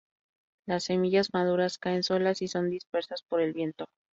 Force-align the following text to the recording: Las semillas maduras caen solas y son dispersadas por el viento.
Las 0.65 0.85
semillas 0.85 1.31
maduras 1.31 1.77
caen 1.77 2.01
solas 2.01 2.41
y 2.41 2.47
son 2.47 2.71
dispersadas 2.71 3.21
por 3.21 3.39
el 3.39 3.53
viento. 3.53 3.85